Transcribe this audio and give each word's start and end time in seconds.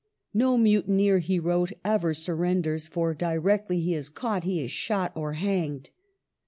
"No 0.33 0.57
mutineer/' 0.57 1.19
he 1.19 1.37
wrote, 1.37 1.73
"ever 1.85 2.15
surrenders; 2.15 2.87
for 2.87 3.13
directly 3.13 3.79
he 3.81 3.93
is 3.93 4.09
caught, 4.09 4.45
he 4.45 4.59
is 4.65 4.71
shot 4.71 5.11
or 5.15 5.33
hanged." 5.33 5.91